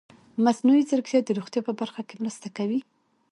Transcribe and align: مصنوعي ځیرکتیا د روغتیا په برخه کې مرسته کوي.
مصنوعي 0.45 0.83
ځیرکتیا 0.89 1.19
د 1.23 1.29
روغتیا 1.37 1.61
په 1.67 1.73
برخه 1.81 2.01
کې 2.07 2.21
مرسته 2.23 2.47
کوي. 2.57 2.79